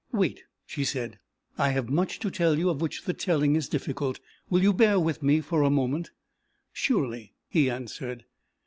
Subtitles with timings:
[0.11, 1.19] "Wait," she said,
[1.59, 4.19] "I have much to tell you of which the telling is difficult.
[4.49, 6.09] Will you bear with me a moment?"
[6.73, 8.25] "Surely," he answered.